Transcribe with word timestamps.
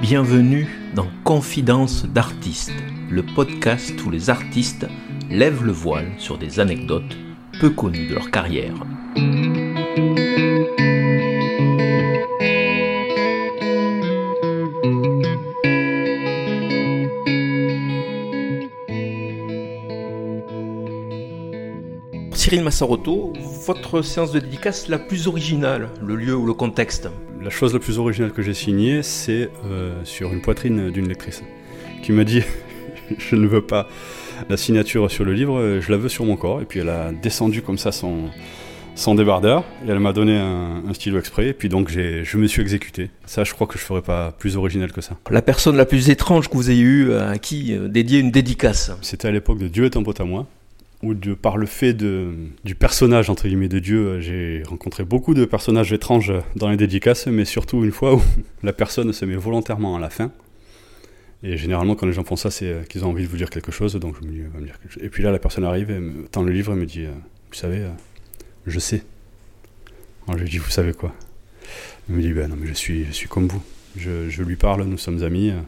Bienvenue 0.00 0.68
dans 0.94 1.08
Confidence 1.24 2.06
d'artistes, 2.06 2.72
le 3.10 3.24
podcast 3.24 3.94
où 4.04 4.10
les 4.10 4.30
artistes 4.30 4.86
lèvent 5.28 5.64
le 5.64 5.72
voile 5.72 6.12
sur 6.18 6.38
des 6.38 6.60
anecdotes 6.60 7.16
peu 7.58 7.70
connues 7.70 8.06
de 8.06 8.14
leur 8.14 8.30
carrière. 8.30 8.74
Cyril 22.44 22.62
Massaroto, 22.62 23.32
votre 23.64 24.02
séance 24.02 24.30
de 24.30 24.38
dédicace 24.38 24.88
la 24.88 24.98
plus 24.98 25.28
originale, 25.28 25.88
le 26.06 26.14
lieu 26.14 26.36
ou 26.36 26.44
le 26.44 26.52
contexte 26.52 27.08
La 27.42 27.48
chose 27.48 27.72
la 27.72 27.78
plus 27.78 27.98
originale 27.98 28.32
que 28.32 28.42
j'ai 28.42 28.52
signée, 28.52 29.02
c'est 29.02 29.48
euh, 29.64 29.94
sur 30.04 30.30
une 30.30 30.42
poitrine 30.42 30.90
d'une 30.90 31.08
lectrice 31.08 31.42
qui 32.02 32.12
m'a 32.12 32.22
dit 32.24 32.42
Je 33.16 33.36
ne 33.36 33.46
veux 33.46 33.62
pas 33.62 33.88
la 34.50 34.58
signature 34.58 35.10
sur 35.10 35.24
le 35.24 35.32
livre, 35.32 35.78
je 35.80 35.90
la 35.90 35.96
veux 35.96 36.10
sur 36.10 36.26
mon 36.26 36.36
corps. 36.36 36.60
Et 36.60 36.66
puis 36.66 36.80
elle 36.80 36.90
a 36.90 37.12
descendu 37.12 37.62
comme 37.62 37.78
ça 37.78 37.92
son, 37.92 38.28
son 38.94 39.14
débardeur 39.14 39.64
et 39.86 39.90
elle 39.90 40.00
m'a 40.00 40.12
donné 40.12 40.36
un, 40.36 40.92
stylo 40.92 41.18
exprès. 41.18 41.46
Et 41.46 41.54
puis 41.54 41.70
donc 41.70 41.88
je 41.88 42.36
me 42.36 42.46
suis 42.46 42.60
exécuté. 42.60 43.08
Ça, 43.24 43.44
je 43.44 43.54
crois 43.54 43.66
que 43.66 43.78
je 43.78 43.84
ferais 43.84 44.02
pas 44.02 44.32
plus 44.32 44.58
original 44.58 44.92
que 44.92 45.00
ça. 45.00 45.16
La 45.30 45.40
personne 45.40 45.78
la 45.78 45.86
plus 45.86 46.10
étrange 46.10 46.50
que 46.50 46.56
vous 46.58 46.70
ayez 46.70 46.82
eue, 46.82 47.14
à 47.14 47.38
qui 47.38 47.74
euh, 47.74 47.88
dédier 47.88 48.18
une 48.18 48.30
dédicace 48.30 48.92
C'était 49.00 49.28
à 49.28 49.30
l'époque 49.30 49.60
de 49.60 49.68
Dieu 49.68 49.86
est 49.86 49.96
un 49.96 50.02
pote 50.02 50.20
à 50.20 50.24
moi 50.24 50.46
où 51.02 51.14
de, 51.14 51.34
par 51.34 51.56
le 51.56 51.66
fait 51.66 51.92
de, 51.92 52.32
du 52.64 52.74
personnage 52.74 53.28
entre 53.30 53.46
guillemets 53.46 53.68
de 53.68 53.78
Dieu, 53.78 54.20
j'ai 54.20 54.62
rencontré 54.66 55.04
beaucoup 55.04 55.34
de 55.34 55.44
personnages 55.44 55.92
étranges 55.92 56.32
dans 56.56 56.70
les 56.70 56.76
dédicaces, 56.76 57.26
mais 57.26 57.44
surtout 57.44 57.84
une 57.84 57.92
fois 57.92 58.14
où 58.14 58.22
la 58.62 58.72
personne 58.72 59.12
se 59.12 59.24
met 59.24 59.36
volontairement 59.36 59.96
à 59.96 60.00
la 60.00 60.10
fin. 60.10 60.32
Et 61.44 61.58
généralement, 61.58 61.94
quand 61.94 62.06
les 62.06 62.14
gens 62.14 62.24
font 62.24 62.36
ça, 62.36 62.50
c'est 62.50 62.88
qu'ils 62.88 63.04
ont 63.04 63.10
envie 63.10 63.24
de 63.24 63.28
vous 63.28 63.36
dire 63.36 63.50
quelque 63.50 63.70
chose, 63.70 63.94
donc 63.96 64.16
je 64.18 64.26
me 64.26 64.32
me 64.32 64.64
dire. 64.64 64.78
Et 65.00 65.10
puis 65.10 65.22
là, 65.22 65.30
la 65.30 65.38
personne 65.38 65.64
arrive, 65.64 65.90
et 65.90 66.00
me 66.00 66.26
tend 66.26 66.42
le 66.42 66.50
livre 66.50 66.72
et 66.72 66.76
me 66.76 66.86
dit, 66.86 67.04
euh, 67.04 67.12
vous 67.50 67.54
savez, 67.54 67.80
euh, 67.80 67.90
je 68.66 68.78
sais. 68.78 69.02
Je 70.26 70.38
lui 70.38 70.48
dis, 70.48 70.56
vous 70.56 70.70
savez 70.70 70.94
quoi? 70.94 71.14
Il 72.08 72.14
me 72.14 72.22
dit, 72.22 72.32
ben 72.32 72.48
non, 72.48 72.56
mais 72.58 72.66
je 72.66 72.72
suis, 72.72 73.04
je 73.04 73.12
suis 73.12 73.28
comme 73.28 73.46
vous. 73.46 73.62
Je, 73.94 74.30
je 74.30 74.42
lui 74.42 74.56
parle, 74.56 74.84
nous 74.84 74.96
sommes 74.96 75.22
amis, 75.22 75.50
euh, 75.50 75.60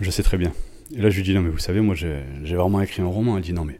je 0.00 0.10
sais 0.10 0.22
très 0.22 0.38
bien. 0.38 0.52
Et 0.96 1.02
là, 1.02 1.10
je 1.10 1.16
lui 1.16 1.24
dis, 1.24 1.34
non, 1.34 1.42
mais 1.42 1.50
vous 1.50 1.58
savez, 1.58 1.82
moi, 1.82 1.94
j'ai 1.94 2.56
vraiment 2.56 2.80
écrit 2.80 3.02
un 3.02 3.06
roman. 3.06 3.36
Elle 3.36 3.42
dit, 3.42 3.52
non, 3.52 3.66
mais 3.66 3.78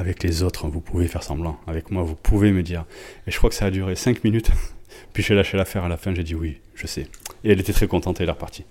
avec 0.00 0.22
les 0.22 0.42
autres, 0.42 0.66
vous 0.66 0.80
pouvez 0.80 1.06
faire 1.08 1.22
semblant. 1.22 1.60
Avec 1.66 1.90
moi, 1.90 2.02
vous 2.02 2.14
pouvez 2.14 2.52
me 2.52 2.62
dire. 2.62 2.86
Et 3.26 3.30
je 3.30 3.36
crois 3.36 3.50
que 3.50 3.54
ça 3.54 3.66
a 3.66 3.70
duré 3.70 3.94
5 3.94 4.24
minutes. 4.24 4.50
Puis 5.12 5.22
j'ai 5.22 5.34
lâché 5.34 5.58
l'affaire 5.58 5.84
à 5.84 5.88
la 5.90 5.98
fin, 5.98 6.14
j'ai 6.14 6.24
dit 6.24 6.34
oui, 6.34 6.56
je 6.74 6.86
sais. 6.86 7.06
Et 7.44 7.52
elle 7.52 7.60
était 7.60 7.74
très 7.74 7.86
contente 7.86 8.18
et 8.18 8.22
elle 8.22 8.30
est 8.30 8.32
repartie. 8.32 8.64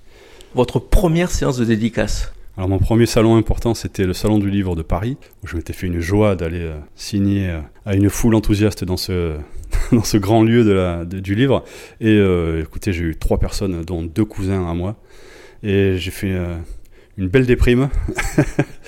Votre 0.56 0.80
première 0.80 1.30
séance 1.30 1.58
de 1.58 1.66
dédicace 1.66 2.34
Alors 2.58 2.68
mon 2.68 2.80
premier 2.80 3.06
salon 3.06 3.36
important, 3.36 3.76
c'était 3.76 4.06
le 4.06 4.14
salon 4.14 4.40
du 4.40 4.50
livre 4.50 4.76
de 4.76 4.82
Paris, 4.82 5.18
où 5.44 5.48
je 5.48 5.56
m'étais 5.56 5.72
fait 5.72 5.86
une 5.86 6.00
joie 6.00 6.36
d'aller 6.36 6.62
euh, 6.62 6.80
signer 6.96 7.50
euh, 7.50 7.60
à 7.86 7.94
une 7.94 8.10
foule 8.10 8.34
enthousiaste 8.34 8.84
dans 8.84 8.98
ce, 8.98 9.38
dans 9.92 10.04
ce 10.04 10.18
grand 10.18 10.42
lieu 10.42 10.64
de 10.64 10.72
la, 10.72 11.06
du 11.06 11.36
livre. 11.36 11.64
Et 12.02 12.08
euh, 12.08 12.64
écoutez, 12.64 12.92
j'ai 12.92 13.04
eu 13.04 13.16
trois 13.16 13.38
personnes, 13.38 13.84
dont 13.84 14.02
deux 14.02 14.26
cousins 14.26 14.68
à 14.68 14.74
moi. 14.74 14.96
Et 15.62 15.98
j'ai 15.98 16.12
fait 16.12 16.36
une 17.18 17.28
belle 17.28 17.46
déprime. 17.46 17.90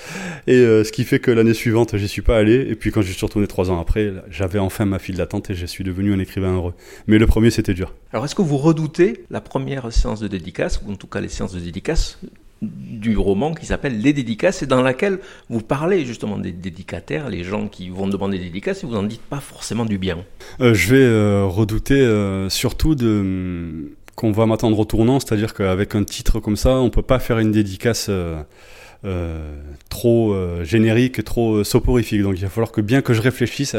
et 0.46 0.56
euh, 0.56 0.84
ce 0.84 0.92
qui 0.92 1.04
fait 1.04 1.18
que 1.18 1.30
l'année 1.30 1.54
suivante, 1.54 1.96
j'y 1.96 2.08
suis 2.08 2.22
pas 2.22 2.36
allé. 2.36 2.54
Et 2.68 2.74
puis 2.74 2.90
quand 2.90 3.02
je 3.02 3.12
suis 3.12 3.24
retourné 3.24 3.46
trois 3.46 3.70
ans 3.70 3.80
après, 3.80 4.12
j'avais 4.30 4.58
enfin 4.58 4.84
ma 4.84 4.98
file 4.98 5.16
d'attente 5.16 5.50
et 5.50 5.54
je 5.54 5.66
suis 5.66 5.84
devenu 5.84 6.12
un 6.12 6.18
écrivain 6.18 6.54
heureux. 6.54 6.74
Mais 7.06 7.18
le 7.18 7.26
premier, 7.26 7.50
c'était 7.50 7.74
dur. 7.74 7.94
Alors 8.12 8.24
est-ce 8.24 8.34
que 8.34 8.42
vous 8.42 8.58
redoutez 8.58 9.24
la 9.30 9.40
première 9.40 9.92
séance 9.92 10.20
de 10.20 10.28
dédicace, 10.28 10.80
ou 10.86 10.92
en 10.92 10.96
tout 10.96 11.06
cas 11.06 11.20
les 11.20 11.28
séances 11.28 11.52
de 11.52 11.60
dédicace 11.60 12.18
du 12.60 13.16
roman 13.16 13.54
qui 13.54 13.66
s'appelle 13.66 14.00
Les 14.00 14.12
dédicaces 14.12 14.62
et 14.62 14.66
dans 14.66 14.82
laquelle 14.82 15.18
vous 15.48 15.60
parlez 15.60 16.04
justement 16.04 16.38
des 16.38 16.52
dédicataires, 16.52 17.28
les 17.28 17.42
gens 17.42 17.66
qui 17.66 17.88
vont 17.88 18.06
demander 18.06 18.38
des 18.38 18.44
dédicaces 18.44 18.84
et 18.84 18.86
vous 18.86 18.94
n'en 18.94 19.02
dites 19.02 19.22
pas 19.22 19.40
forcément 19.40 19.84
du 19.84 19.98
bien? 19.98 20.18
Euh, 20.60 20.72
je 20.72 20.94
vais 20.94 21.02
euh, 21.02 21.44
redouter 21.44 22.08
surtout 22.48 22.94
de 22.94 23.92
qu'on 24.14 24.32
va 24.32 24.46
m'attendre 24.46 24.78
au 24.78 24.84
tournant, 24.84 25.20
c'est-à-dire 25.20 25.54
qu'avec 25.54 25.94
un 25.94 26.04
titre 26.04 26.40
comme 26.40 26.56
ça, 26.56 26.76
on 26.76 26.90
peut 26.90 27.02
pas 27.02 27.18
faire 27.18 27.38
une 27.38 27.50
dédicace 27.50 28.06
euh, 28.08 28.36
euh, 28.36 28.42
trop 29.88 30.32
euh, 30.32 30.64
générique, 30.64 31.24
trop 31.24 31.64
soporifique. 31.64 32.22
Donc 32.22 32.34
il 32.36 32.42
va 32.42 32.48
falloir 32.48 32.72
que 32.72 32.80
bien 32.80 33.02
que 33.02 33.14
je 33.14 33.20
réfléchisse, 33.20 33.76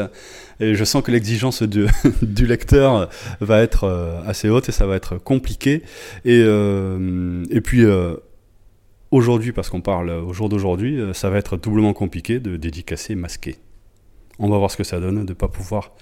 et 0.60 0.74
je 0.74 0.84
sens 0.84 1.02
que 1.02 1.10
l'exigence 1.10 1.62
du, 1.62 1.86
du, 2.22 2.46
lecteur 2.46 3.08
va 3.40 3.62
être 3.62 4.22
assez 4.26 4.48
haute 4.48 4.68
et 4.68 4.72
ça 4.72 4.86
va 4.86 4.96
être 4.96 5.16
compliqué. 5.16 5.82
Et, 6.24 6.40
et 6.40 7.60
puis 7.60 7.84
aujourd'hui, 9.10 9.52
parce 9.52 9.70
qu'on 9.70 9.80
parle 9.80 10.10
au 10.10 10.32
jour 10.32 10.48
d'aujourd'hui, 10.48 11.00
ça 11.12 11.30
va 11.30 11.38
être 11.38 11.56
doublement 11.56 11.92
compliqué 11.92 12.38
de 12.38 12.56
dédicacer 12.56 13.14
masqué. 13.14 13.56
On 14.38 14.48
va 14.48 14.58
voir 14.58 14.70
ce 14.70 14.76
que 14.76 14.84
ça 14.84 15.00
donne 15.00 15.24
de 15.24 15.30
ne 15.30 15.34
pas 15.34 15.48
pouvoir 15.48 15.92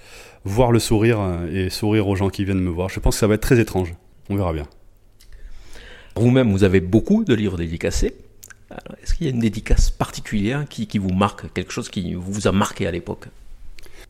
voir 0.43 0.71
le 0.71 0.79
sourire 0.79 1.19
et 1.51 1.69
sourire 1.69 2.07
aux 2.07 2.15
gens 2.15 2.29
qui 2.29 2.45
viennent 2.45 2.59
me 2.59 2.69
voir. 2.69 2.89
Je 2.89 2.99
pense 2.99 3.15
que 3.15 3.19
ça 3.19 3.27
va 3.27 3.35
être 3.35 3.41
très 3.41 3.59
étrange. 3.59 3.93
On 4.29 4.35
verra 4.35 4.53
bien. 4.53 4.67
Vous-même, 6.15 6.51
vous 6.51 6.63
avez 6.63 6.79
beaucoup 6.79 7.23
de 7.23 7.33
livres 7.33 7.57
dédicacés. 7.57 8.15
Est-ce 9.01 9.13
qu'il 9.13 9.27
y 9.27 9.29
a 9.29 9.33
une 9.33 9.39
dédicace 9.39 9.91
particulière 9.91 10.65
qui, 10.69 10.97
vous 10.97 11.13
marque, 11.13 11.51
quelque 11.53 11.71
chose 11.71 11.89
qui 11.89 12.13
vous 12.13 12.47
a 12.47 12.51
marqué 12.51 12.87
à 12.87 12.91
l'époque? 12.91 13.27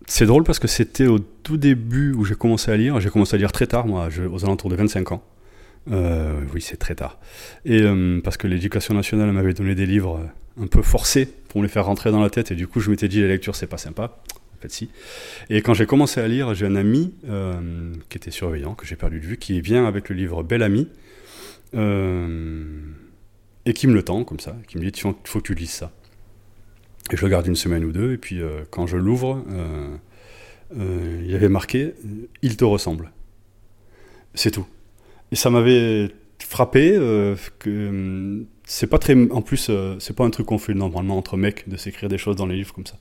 C'est 0.07 0.25
drôle 0.25 0.43
parce 0.43 0.59
que 0.59 0.67
c'était 0.67 1.07
au 1.07 1.19
tout 1.19 1.57
début 1.57 2.13
où 2.13 2.25
j'ai 2.25 2.35
commencé 2.35 2.71
à 2.71 2.77
lire. 2.77 2.99
J'ai 2.99 3.09
commencé 3.09 3.35
à 3.35 3.37
lire 3.37 3.51
très 3.51 3.67
tard, 3.67 3.87
moi, 3.87 4.09
aux 4.31 4.43
alentours 4.43 4.69
de 4.69 4.75
25 4.75 5.11
ans. 5.13 5.23
Euh, 5.91 6.41
oui, 6.53 6.61
c'est 6.61 6.77
très 6.77 6.95
tard. 6.95 7.19
Et 7.65 7.81
euh, 7.81 8.21
parce 8.21 8.37
que 8.37 8.47
l'éducation 8.47 8.93
nationale 8.93 9.31
m'avait 9.31 9.53
donné 9.53 9.75
des 9.75 9.85
livres 9.85 10.29
un 10.61 10.67
peu 10.67 10.81
forcés 10.81 11.27
pour 11.49 11.61
me 11.61 11.65
les 11.65 11.71
faire 11.71 11.85
rentrer 11.85 12.11
dans 12.11 12.21
la 12.21 12.29
tête, 12.29 12.51
et 12.51 12.55
du 12.55 12.67
coup, 12.67 12.79
je 12.79 12.89
m'étais 12.89 13.07
dit 13.07 13.21
la 13.21 13.27
lecture, 13.27 13.55
c'est 13.55 13.67
pas 13.67 13.77
sympa. 13.77 14.17
Et 15.49 15.61
quand 15.61 15.73
j'ai 15.73 15.85
commencé 15.85 16.21
à 16.21 16.27
lire, 16.27 16.53
j'ai 16.53 16.65
un 16.65 16.75
ami 16.75 17.13
euh, 17.27 17.93
qui 18.09 18.17
était 18.17 18.31
surveillant, 18.31 18.75
que 18.75 18.85
j'ai 18.85 18.95
perdu 18.95 19.19
de 19.19 19.25
vue, 19.25 19.37
qui 19.37 19.61
vient 19.61 19.85
avec 19.85 20.09
le 20.09 20.15
livre 20.15 20.43
Bel 20.43 20.63
Ami, 20.63 20.87
euh, 21.75 22.72
et 23.65 23.73
qui 23.73 23.87
me 23.87 23.93
le 23.93 24.03
tend 24.03 24.23
comme 24.23 24.39
ça, 24.39 24.55
qui 24.67 24.77
me 24.77 24.83
dit 24.83 24.91
il 24.95 25.01
faut 25.01 25.39
que 25.39 25.45
tu 25.45 25.55
lises 25.55 25.71
ça. 25.71 25.91
Et 27.11 27.17
je 27.17 27.21
le 27.23 27.29
garde 27.29 27.47
une 27.47 27.55
semaine 27.55 27.83
ou 27.83 27.91
deux, 27.91 28.13
et 28.13 28.17
puis 28.17 28.41
euh, 28.41 28.63
quand 28.69 28.87
je 28.87 28.97
l'ouvre, 28.97 29.43
il 30.75 31.29
y 31.29 31.35
avait 31.35 31.49
marqué 31.49 31.93
Il 32.41 32.57
te 32.57 32.65
ressemble. 32.65 33.11
C'est 34.33 34.51
tout. 34.51 34.65
Et 35.31 35.35
ça 35.35 35.49
m'avait 35.49 36.09
frappé 36.39 36.93
que 37.59 38.45
c'est 38.65 38.87
pas 38.87 38.99
très 38.99 39.15
en 39.31 39.41
plus 39.41 39.71
c'est 39.99 40.15
pas 40.15 40.25
un 40.25 40.29
truc 40.29 40.47
qu'on 40.47 40.57
fait 40.57 40.73
normalement 40.73 41.17
entre 41.17 41.37
mecs 41.37 41.69
de 41.69 41.77
s'écrire 41.77 42.09
des 42.09 42.17
choses 42.17 42.35
dans 42.35 42.45
les 42.45 42.55
livres 42.55 42.73
comme 42.73 42.85
ça 42.85 42.97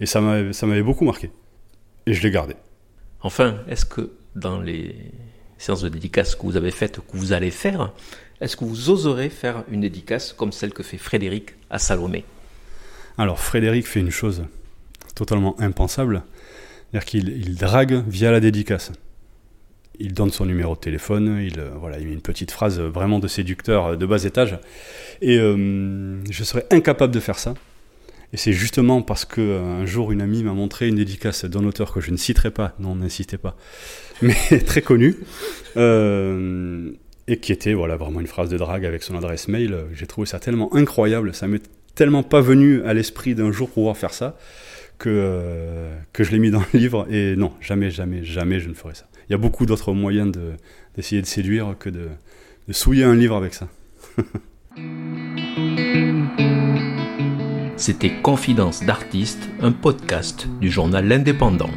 et 0.00 0.06
ça 0.06 0.20
m'avait 0.20 0.82
beaucoup 0.82 1.04
marqué. 1.04 1.30
Et 2.06 2.12
je 2.12 2.22
l'ai 2.22 2.30
gardé. 2.30 2.54
Enfin, 3.20 3.60
est-ce 3.68 3.86
que 3.86 4.12
dans 4.36 4.60
les 4.60 4.94
séances 5.58 5.82
de 5.82 5.88
dédicace 5.88 6.34
que 6.34 6.42
vous 6.42 6.56
avez 6.56 6.70
faites, 6.70 6.96
que 6.96 7.16
vous 7.16 7.32
allez 7.32 7.50
faire, 7.50 7.92
est-ce 8.40 8.56
que 8.56 8.64
vous 8.64 8.90
oserez 8.90 9.30
faire 9.30 9.64
une 9.70 9.82
dédicace 9.82 10.32
comme 10.32 10.52
celle 10.52 10.72
que 10.72 10.82
fait 10.82 10.98
Frédéric 10.98 11.54
à 11.70 11.78
Salomé? 11.78 12.24
Alors, 13.16 13.38
Frédéric 13.38 13.86
fait 13.86 14.00
une 14.00 14.10
chose 14.10 14.44
totalement 15.14 15.58
impensable, 15.60 16.24
c'est-à-dire 16.90 17.06
qu'il 17.06 17.54
drague 17.54 18.04
via 18.08 18.30
la 18.30 18.40
dédicace. 18.40 18.92
Il 20.00 20.12
donne 20.12 20.32
son 20.32 20.44
numéro 20.44 20.74
de 20.74 20.80
téléphone, 20.80 21.38
il, 21.40 21.60
euh, 21.60 21.70
voilà, 21.78 22.00
il 22.00 22.08
met 22.08 22.12
une 22.12 22.20
petite 22.20 22.50
phrase 22.50 22.80
vraiment 22.80 23.20
de 23.20 23.28
séducteur 23.28 23.96
de 23.96 24.06
bas 24.06 24.24
étage. 24.24 24.58
Et 25.20 25.38
euh, 25.38 26.18
je 26.28 26.44
serais 26.44 26.66
incapable 26.72 27.14
de 27.14 27.20
faire 27.20 27.38
ça. 27.38 27.54
Et 28.34 28.36
c'est 28.36 28.52
justement 28.52 29.00
parce 29.00 29.24
que 29.24 29.40
euh, 29.40 29.62
un 29.62 29.86
jour 29.86 30.10
une 30.10 30.20
amie 30.20 30.42
m'a 30.42 30.54
montré 30.54 30.88
une 30.88 30.96
dédicace 30.96 31.44
d'un 31.44 31.64
auteur 31.64 31.92
que 31.92 32.00
je 32.00 32.10
ne 32.10 32.16
citerai 32.16 32.50
pas, 32.50 32.74
non, 32.80 32.96
n'insistez 32.96 33.38
pas, 33.38 33.56
mais 34.22 34.34
très 34.66 34.82
connu, 34.82 35.14
euh, 35.76 36.90
et 37.28 37.38
qui 37.38 37.52
était 37.52 37.74
voilà 37.74 37.94
vraiment 37.96 38.20
une 38.20 38.26
phrase 38.26 38.48
de 38.48 38.58
drague 38.58 38.84
avec 38.84 39.04
son 39.04 39.16
adresse 39.16 39.46
mail. 39.46 39.76
J'ai 39.92 40.08
trouvé 40.08 40.26
ça 40.26 40.40
tellement 40.40 40.74
incroyable, 40.74 41.32
ça 41.32 41.46
m'est 41.46 41.62
tellement 41.94 42.24
pas 42.24 42.40
venu 42.40 42.82
à 42.82 42.92
l'esprit 42.92 43.36
d'un 43.36 43.52
jour 43.52 43.70
pouvoir 43.70 43.96
faire 43.96 44.12
ça 44.12 44.36
que 44.98 45.10
euh, 45.10 45.96
que 46.12 46.24
je 46.24 46.32
l'ai 46.32 46.40
mis 46.40 46.50
dans 46.50 46.64
le 46.72 46.78
livre. 46.78 47.06
Et 47.12 47.36
non, 47.36 47.52
jamais, 47.60 47.92
jamais, 47.92 48.24
jamais 48.24 48.58
je 48.58 48.68
ne 48.68 48.74
ferai 48.74 48.96
ça. 48.96 49.06
Il 49.28 49.32
y 49.32 49.34
a 49.36 49.38
beaucoup 49.38 49.64
d'autres 49.64 49.92
moyens 49.92 50.32
d'essayer 50.96 51.22
de, 51.22 51.26
séduire 51.26 51.76
que 51.78 51.88
de, 51.88 52.08
de 52.66 52.72
souiller 52.72 53.04
un 53.04 53.14
livre 53.14 53.36
avec 53.36 53.54
ça. 53.54 53.68
C'était 57.86 58.22
Confidence 58.22 58.82
d'artiste, 58.82 59.50
un 59.60 59.70
podcast 59.70 60.48
du 60.58 60.70
journal 60.70 61.06
L'Indépendant. 61.06 61.68